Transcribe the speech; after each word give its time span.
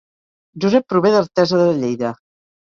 Josep 0.65 0.87
prové 0.95 1.13
d'Artesa 1.17 1.63
de 1.63 1.71
Lleida 1.85 2.13